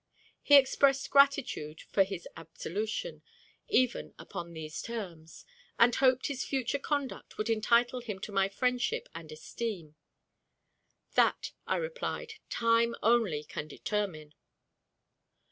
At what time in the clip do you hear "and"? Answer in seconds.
5.77-5.93, 9.13-9.31